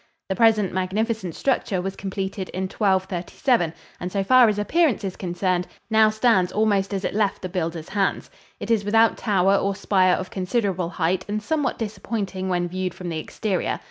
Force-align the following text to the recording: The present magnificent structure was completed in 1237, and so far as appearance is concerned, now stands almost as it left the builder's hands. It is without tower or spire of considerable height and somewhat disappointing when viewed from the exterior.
The 0.29 0.35
present 0.35 0.73
magnificent 0.73 1.35
structure 1.35 1.79
was 1.79 1.95
completed 1.95 2.49
in 2.55 2.63
1237, 2.63 3.71
and 3.99 4.11
so 4.11 4.23
far 4.23 4.47
as 4.49 4.57
appearance 4.57 5.03
is 5.03 5.15
concerned, 5.15 5.67
now 5.91 6.09
stands 6.09 6.51
almost 6.51 6.91
as 6.91 7.05
it 7.05 7.13
left 7.13 7.43
the 7.43 7.49
builder's 7.49 7.89
hands. 7.89 8.31
It 8.59 8.71
is 8.71 8.83
without 8.83 9.15
tower 9.15 9.55
or 9.57 9.75
spire 9.75 10.15
of 10.15 10.31
considerable 10.31 10.89
height 10.89 11.23
and 11.29 11.39
somewhat 11.39 11.77
disappointing 11.77 12.49
when 12.49 12.67
viewed 12.67 12.95
from 12.95 13.09
the 13.09 13.19
exterior. 13.19 13.79